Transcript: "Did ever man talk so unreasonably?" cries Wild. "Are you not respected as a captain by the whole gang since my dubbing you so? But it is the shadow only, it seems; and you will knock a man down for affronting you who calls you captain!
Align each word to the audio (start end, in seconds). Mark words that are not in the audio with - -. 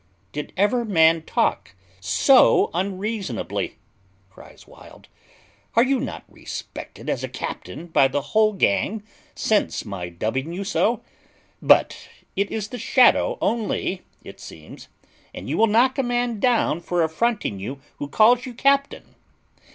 "Did 0.31 0.51
ever 0.57 0.83
man 0.83 1.21
talk 1.21 1.75
so 1.99 2.71
unreasonably?" 2.73 3.77
cries 4.31 4.65
Wild. 4.65 5.07
"Are 5.75 5.83
you 5.83 5.99
not 5.99 6.23
respected 6.27 7.07
as 7.07 7.23
a 7.23 7.29
captain 7.29 7.85
by 7.85 8.07
the 8.07 8.19
whole 8.33 8.53
gang 8.53 9.03
since 9.35 9.85
my 9.85 10.09
dubbing 10.09 10.51
you 10.53 10.63
so? 10.63 11.03
But 11.61 12.09
it 12.35 12.49
is 12.49 12.69
the 12.69 12.79
shadow 12.79 13.37
only, 13.43 14.01
it 14.23 14.39
seems; 14.39 14.87
and 15.35 15.47
you 15.47 15.55
will 15.55 15.67
knock 15.67 15.99
a 15.99 16.01
man 16.01 16.39
down 16.39 16.81
for 16.81 17.03
affronting 17.03 17.59
you 17.59 17.79
who 17.97 18.07
calls 18.07 18.47
you 18.47 18.55
captain! 18.55 19.13